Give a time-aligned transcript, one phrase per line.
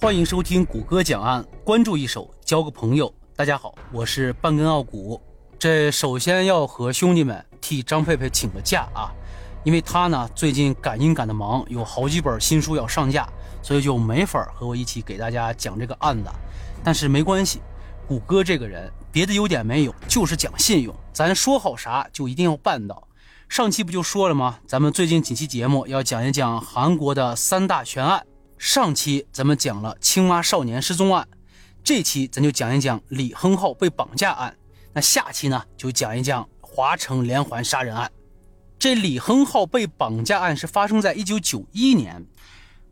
[0.00, 3.12] 欢迎收听谷歌讲案，关注一手，交个朋友。
[3.34, 5.20] 大家好，我是半根傲骨。
[5.58, 9.10] 这首先要和兄弟们替张佩佩请个假啊，
[9.64, 13.28] 因为他呢最近赶音赶的忙，有好几本新书要上架，
[13.60, 16.30] 所以就没法和我一起给大家讲这个案子。
[16.84, 17.60] 但是没关系，
[18.06, 20.94] 谷歌这个人别的优点没有，就是讲信用。
[21.12, 23.02] 咱说好啥就一定要办到。
[23.48, 24.60] 上期不就说了吗？
[24.64, 28.24] 咱们最近几期节目要讲一讲韩国的三大悬案。
[28.58, 31.26] 上期咱们讲了青蛙少年失踪案，
[31.84, 34.56] 这期咱就讲一讲李亨浩被绑架案。
[34.92, 38.10] 那下期呢，就讲一讲华城连环杀人案。
[38.76, 42.26] 这李亨浩被绑架案是发生在一九九一年。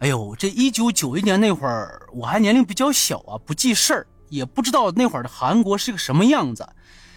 [0.00, 6.68] 哎呦，这一九九一年那会儿我还年龄比较小啊，不记事儿，也不知道那会儿的韩国是个什么样子。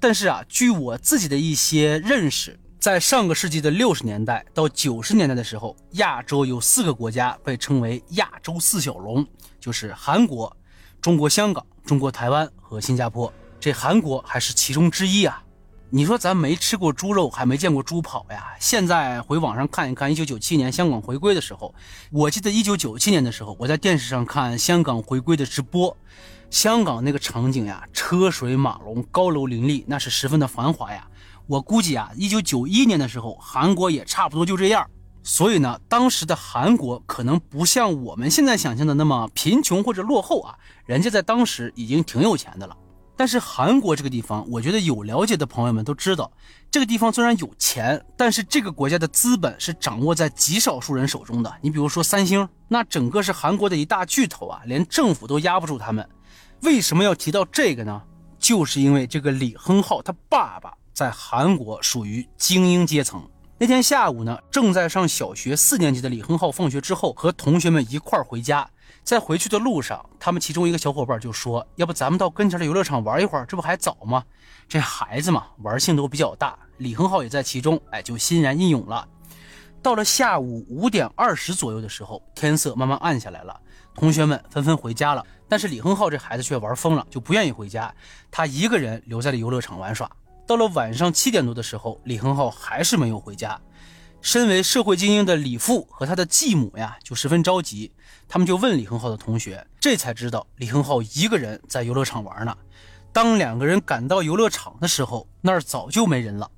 [0.00, 2.58] 但是啊，据我自己的一些认识。
[2.80, 9.26] 在上个世纪的六十年代到九十年代的时候，亚洲有四个国家被称为亚洲四小龙，
[9.60, 10.56] 就是韩国、
[10.98, 13.30] 中国香港、中国台湾和新加坡。
[13.60, 15.44] 这韩国还是其中之一啊！
[15.90, 18.54] 你说咱没吃过猪肉，还没见过猪跑呀？
[18.58, 21.74] 现在回网上看一看，一九九七年香港回归的时候，
[22.10, 25.94] 我记得一九九七年的时候，我在电视上看香港回归的直播，
[26.48, 31.06] 香港那个场景呀，车水马龙，高楼林立，那是十分的繁华呀。
[31.50, 34.88] 我估计啊，一九九一年的时候，韩国也差不多就这样。
[35.24, 40.54] 所以呢，当时的韩国可能不像我们现在想象的那么贫穷或者落后啊，
[40.86, 42.76] 人家在当时已经挺有钱的了。
[43.16, 46.30] 但是韩国这个地方，我觉得有了解的朋友们都知道，
[46.70, 51.52] 这个地方虽然有钱，但是这个国家的资本是掌握在极少数人手中的。
[51.60, 56.08] 你比如说三星，那整个是韩国的一大巨头啊，连政府都压不住他们。
[56.62, 58.00] 为什么要提到这个呢？
[58.38, 60.72] 就是因为这个李亨浩他爸爸。
[61.00, 63.26] 在韩国属于精英阶层。
[63.56, 68.68] 那天下午呢，正在上小学四年级的李亨浩放学之后，和同学们一块儿回家。
[69.02, 73.46] 在回去的路上，他们其中一个小伙伴就说：“要不咱们到跟前的游乐场玩一会儿？
[73.46, 74.22] 这不还早吗？”
[74.68, 76.54] 这孩子嘛，玩性都比较大。
[76.76, 79.08] 李亨浩也在其中，哎，就欣然应允了。
[79.80, 83.58] 到了下午五点二十左右的时候，天色慢慢暗下来了，
[83.94, 85.24] 同学们纷纷回家了。
[85.48, 87.90] 但是李亨浩这孩子却玩疯了，就不愿意回家，
[88.30, 90.10] 他一个人留在了游乐场玩耍。
[90.50, 93.60] 到了晚上七点多的时候，李亨浩还是没有回家。
[94.20, 97.92] 身为社会精英的李父和他的继母呀，就十分着急。
[98.28, 102.52] 他们就问李亨浩的同学，这才知道李亨浩一个人在游乐场玩呢。
[103.12, 106.50] 当两个人赶到游乐场的时候，那儿早就没人了。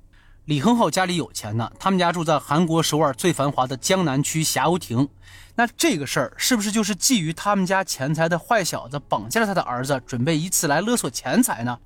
[0.45, 5.07] 李亨浩家里有钱呢，他们家住在韩国首尔最繁华的江南区霞鸥亭。
[5.53, 11.77] 那这个事儿是不是就是觊觎他们家钱财的坏小子绑架了他的儿子，准备以此来勒索钱财呢？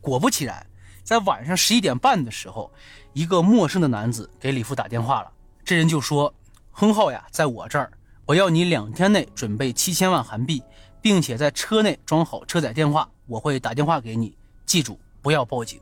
[0.00, 0.66] 果不其然。
[1.04, 2.72] 在晚上十一点半的时候，
[3.12, 5.30] 一个陌生的男子给李父打电话了。
[5.62, 6.32] 这人就说
[6.72, 7.92] ：“亨浩呀，在我这儿，
[8.24, 10.62] 我要你两天内准备七千万韩币，
[11.02, 14.34] 并且在车内装好车载电话，我会打电话给你。
[14.64, 15.78] 记住，不要报警。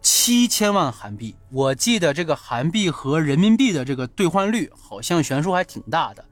[0.00, 6.24] 七千万韩币，我记得这个韩币和人民币的这个兑换率好像悬殊还挺大的。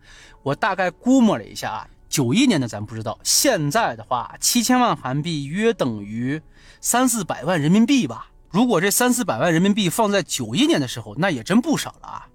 [0.43, 6.43] 我大概估摸了一下啊。”九一年的咱不知道，现在的话，七千万韩币约等于
[6.81, 8.27] 三四百万人民币吧。
[8.51, 12.27] 如果这三四百万人民币放在九一年的时候，那也真不少了啊。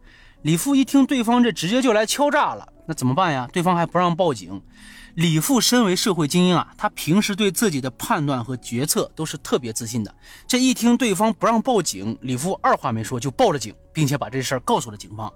[0.44, 3.50] 李富一听对方这直接就来敲诈了，那怎么办呀？
[3.52, 4.62] 对方还不让报警。
[5.16, 10.16] 李富身为社会精英啊，他平时对自己的判断和决策都是特别自信的。
[10.48, 15.32] 这一听对方不让报警，李富二话没说就报了警，并且把这事儿告诉了警方。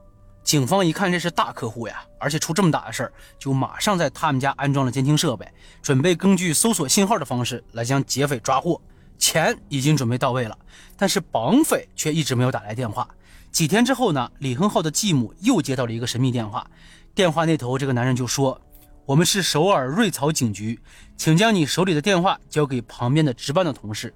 [0.50, 5.48] 警方一看这是大客户呀，而且出这么大的事儿，就马上在他们家安装了监听设备，
[5.80, 8.82] 准备根据搜索信号的方式来将劫匪抓获。
[9.20, 10.58] 钱已经准备到位了，
[10.98, 13.08] 但是绑匪却一直没有打来电话。
[13.52, 16.66] 几天之后呢，李亨浩的继母又接到了一个神秘电话，
[17.14, 18.60] 电话那头这个男人就说
[19.06, 20.80] ：“我们是首尔瑞草警局，
[21.16, 24.12] 请将你手里的电话交给旁边的值班的同事。”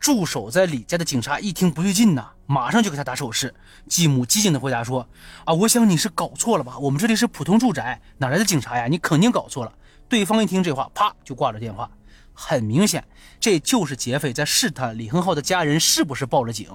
[0.00, 3.54] 驻守在李家的警察一听不对劲呐，马上就给他打手势。
[3.86, 5.06] 继母机警的回答说
[5.44, 6.78] ：“啊，我想你是搞错了吧？
[6.78, 8.86] 我们这里是普通住宅，哪来的警察呀？
[8.86, 9.72] 你肯定搞错了。”
[10.08, 11.88] 对方一听这话，啪就挂了电话。
[12.32, 13.06] 很明显，
[13.38, 16.68] 这就是劫匪在试探李亨浩的家人是不是报了警。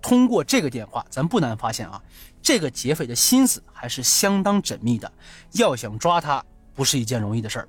[0.00, 2.00] 通过这个电话，咱不难发现啊，
[2.40, 5.12] 这个劫匪的心思还是相当缜密的。
[5.52, 6.42] 要想抓他，
[6.74, 7.68] 不是一件容易的事儿。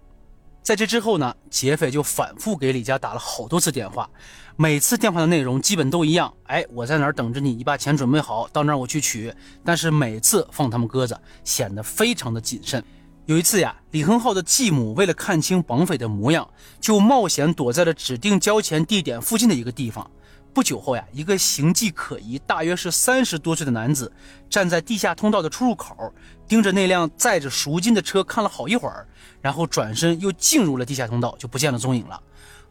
[0.63, 4.09] 在这之后呢，劫匪就反复给李家打了好多次电话，
[4.55, 6.33] 每次电话的内容基本都一样。
[6.45, 7.53] 哎，我在哪儿等着你？
[7.53, 9.33] 你把钱准备好，到那儿我去取。
[9.65, 12.81] 但是每次放他们鸽子，显得非常的谨慎。
[13.25, 16.49] 有一次呀，李亨浩的继母为了看清绑匪的模样，
[16.79, 20.09] 就冒险躲在了指定交钱地点附近的一个地方。
[20.53, 24.11] 不久后呀，一个形迹可疑、大约是三十多岁的男子
[24.49, 26.13] 站在地下通道的出入口，
[26.47, 29.07] 盯着那辆载着赎金的车看了好一会儿，
[29.41, 32.21] 然后转身又进入了地下通道，就不见了踪影了。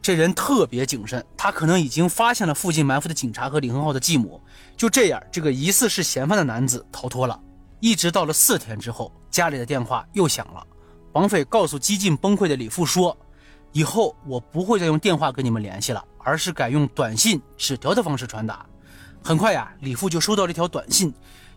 [0.01, 4.41] 这人特别谨慎，他可能已经发现了附近埋伏的警察和李恒浩的继母。
[4.77, 7.39] 就这样，这个疑似是嫌犯的男子逃脱了。
[7.81, 10.65] 一直到了四天之后，家里的电话又响了，
[11.13, 13.17] 绑匪告诉几近崩溃的李富说
[13.73, 18.65] ：“以后我不会再用电话跟你们联系了。”而是改用短信、纸条的方式传达。
[19.25, 21.13] 很快呀，李富就收到这条短信，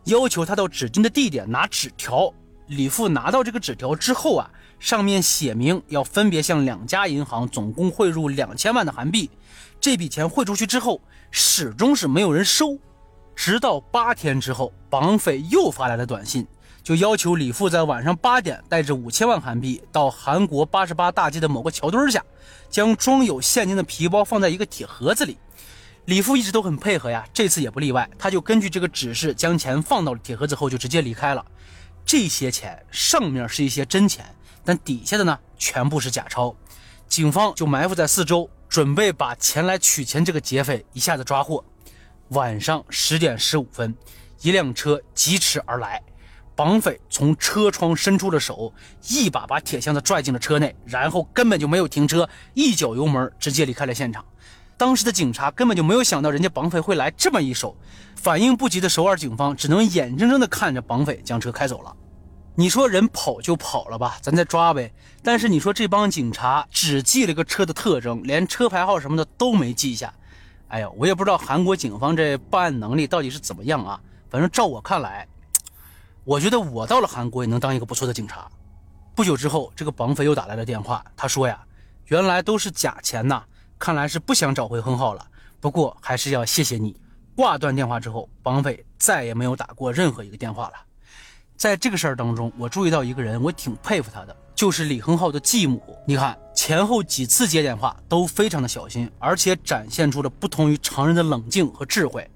[0.06, 2.34] 要求他到指定的地点拿纸条。
[2.66, 9.30] 李富拿到这个纸条之后啊，上面写明要分别向两家银行总共汇入两千万的韩币。
[9.80, 12.80] 这笔钱汇出去之后，始终是没有人收。
[13.36, 16.48] 直到八天之后，绑匪又发来了短信，
[16.86, 22.24] 就要求李富在晚上八点带着五千万韩币到韩国八十八大街的某个桥墩下。
[22.70, 25.36] 将装有现金的皮包放在一个铁盒子里，
[26.06, 28.08] 李富一直都很配合呀，这次也不例外。
[28.20, 31.44] 他就根据这个指示，将钱放到了铁盒子后，就直接离开了。
[32.06, 34.24] 这些钱上面是一些真钱，
[34.64, 36.56] 但底下的呢，全部是假钞。
[37.08, 41.66] 警方就埋伏在四周，准备把前来取钱这个劫匪一下子抓获。
[42.30, 43.96] 晚上十点十五分，
[44.42, 46.00] 一辆车疾驰而来。
[46.56, 48.74] 绑匪从车窗伸出了手，
[49.10, 54.24] 一把把铁箱子拽进了车内，然后根本就没有停车，一脚油门直接离开了现场。
[54.78, 57.76] 当时的警察根本就没有想到人家绑匪会来这么一手，
[58.16, 61.96] 反应不及的首尔警方只能眼睁睁地看着绑匪将车开走了。
[62.56, 64.94] 你说人跑就跑了吧，咱再抓呗。
[65.22, 70.14] 但是你说这帮警察只记了个车的特征，连车牌号什么的都没记下。
[70.70, 74.00] 哎呀，我也不知道韩国警方这办案能力到底是怎么样啊。
[74.30, 75.28] 反正照我看来。
[76.26, 78.50] 我觉得我到了韩国也能当一个不错的警察。
[79.14, 81.64] 不久之后，这个绑匪又打来了电话，他说呀，
[82.08, 83.44] 原来都是假钱呐，
[83.78, 85.24] 看来是不想找回亨浩了。
[85.62, 87.00] 不过还是要谢谢你。
[87.36, 90.74] 挂断电话之后，绑匪再也没有打过任何一个电话了。
[91.56, 95.96] 在这个事儿当中，我注意到一个人，我挺佩服他的，就是李亨浩的继母。
[96.08, 102.28] 你看前后几次接电话都非常的小心，而且展现出了不同于常人的冷静和智慧。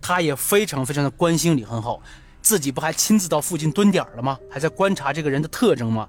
[0.00, 2.00] 他也非常非常的关心李亨浩。
[2.42, 4.36] 自己不还亲自到附近蹲点了吗？
[4.50, 6.08] 还在观察这个人的特征吗？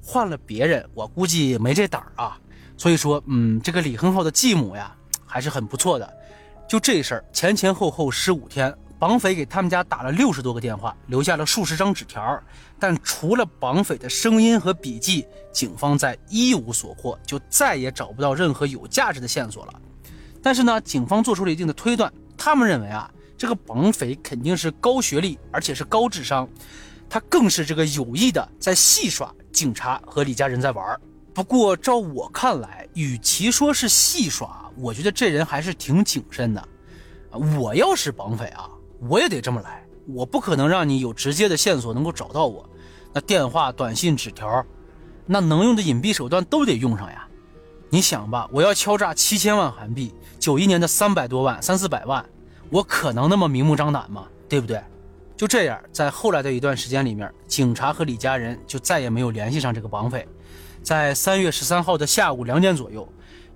[0.00, 2.38] 换了别人，我估计没这胆儿啊。
[2.76, 4.94] 所以说，嗯，这个李恒浩的继母呀，
[5.26, 6.12] 还是很不错的。
[6.68, 12.40] 就这事儿，前前后后十五天，绑匪给他们家打了六十多个电话，留下了数十张纸条，
[12.78, 19.74] 但除了绑匪的声音和笔记，警方在一无所获，就再也找不到任何有价值的线索了。
[20.42, 23.10] 但是呢，警方做出了一定的推断，他们认为啊。
[23.42, 26.48] 这个绑匪肯定是高学历，而且是高智商，
[27.10, 30.96] 他更是这个有意的在戏耍警察和李家人在玩
[31.34, 36.68] 不过照我看来，与其说是戏耍，我觉得这人还是挺谨慎的。
[37.58, 38.70] 我要是绑匪啊，
[39.08, 42.64] 我也得这么来，我不可能让你有直接的线索能够找到我。
[43.12, 44.64] 那电话、短信、纸条，
[45.26, 47.26] 那能用的隐蔽手段都得用上呀。
[47.90, 52.24] 你想吧，我要敲诈七千万韩币，九一年的三百多万，三四百万。
[52.72, 54.26] 我可能那么明目张胆吗？
[54.48, 54.82] 对不对？
[55.36, 60.26] 就这样，在后来的一段时间里面，警察和李家人就再也没有联系上这个绑匪。
[60.82, 63.06] 在三月十三号的下午两点左右，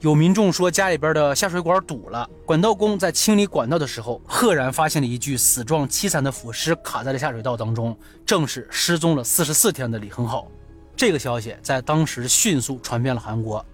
[0.00, 7.96] 有民众说家里边的下水管堵了，管道工在清理管道的时候，赫然发现了一具死状凄惨的腐尸卡在了下水道当中，
[8.26, 10.46] 正是失踪了四十四天的李恒浩。
[10.94, 13.64] 这个消息在当时迅速传遍了韩国。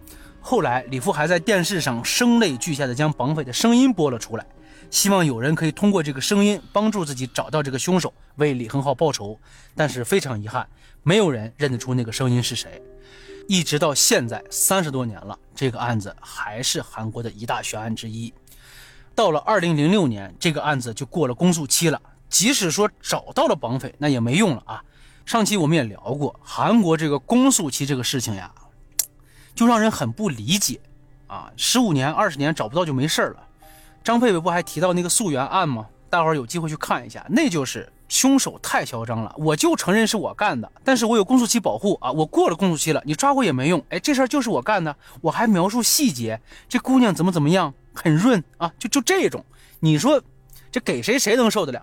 [0.40, 4.46] 后来，李富还在电视上声泪俱下的将绑匪的声音播了出来。
[4.90, 9.38] 希望有人可以通过这个声音帮助自己找到这个凶手，为李恒浩报仇。
[9.74, 10.68] 但是非常遗憾，
[11.02, 12.82] 没有人认得出那个声音是谁。
[13.48, 18.32] 一直到现在，三十多年了，这个案子还是韩国的一大悬案之一。
[19.14, 22.00] 到了二零零六年，这个案子就过了公诉期了。
[22.28, 24.82] 即使说找到了绑匪，那也没用了啊。
[25.26, 28.50] 上期我们也聊过，韩国这个公诉期这个事情呀，
[29.54, 30.80] 就让人很不理解
[31.26, 31.52] 啊。
[31.56, 33.46] 十五年、二十年找不到就没事了。
[34.04, 35.86] 张佩佩不还提到那个溯源案吗？
[36.10, 39.34] 大伙儿有机会去看一下，那就是凶手太嚣张了。
[39.38, 43.82] 我就承认是我干的，但是我有公诉期保护啊，我过了公诉期了，你抓我也没用。
[43.88, 49.42] 哎，这事儿就是我干的，我还描述细节，这姑娘怎么怎么样，很润啊，就就这种，
[49.80, 50.22] 你说
[50.70, 51.82] 这给谁谁能受得了？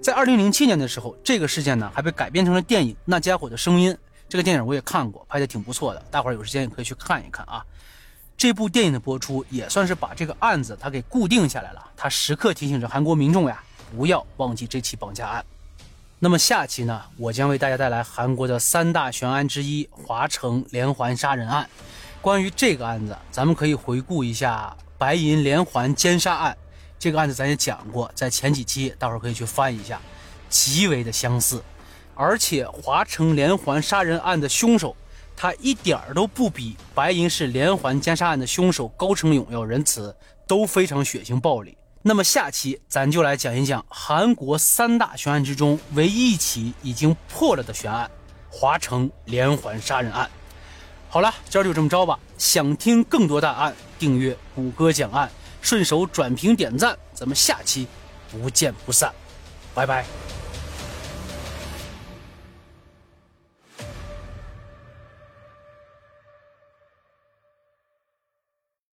[0.00, 3.92] 在二零零七年的时候，这个事件呢还被改编成了电影《那家伙的声音》，
[4.28, 7.62] 这个电影我也看过，拍的挺不错的，大伙儿有时间也可以去看一看啊。
[8.38, 13.60] 这部电影的播出也算是把这个案子它给固定下来了，它时刻提醒着韩国民众呀，
[13.96, 15.44] 不要忘记这起绑架案。
[16.20, 21.68] 那么下期呢，我将为大家带来韩国的三大悬案之一——华城连环杀人案。
[22.20, 26.56] 关于这个案子，咱们可以回顾一下白银连环奸杀案，
[26.96, 30.00] 这个案子咱也讲过，在前几期，大伙儿可以去翻一下，
[30.48, 31.60] 极为的相似。
[32.14, 34.94] 而且华城连环杀人案的凶手，
[35.40, 40.12] 他一点儿都不比白银市连环奸杀案的凶手高成勇要仁慈，
[40.48, 41.78] 都非常血腥暴力。
[42.02, 48.10] 那么下期咱就来讲一讲韩国三大悬案之中唯一一起已经破了的悬案——
[48.50, 50.28] 华城连环杀人案。
[51.08, 52.18] 好了，今儿就这么着吧。
[52.36, 55.30] 想听更多大案，订阅谷歌讲案，
[55.62, 57.86] 顺手转评点赞，咱们下期
[58.28, 59.12] 不见不散，
[59.72, 60.04] 拜拜。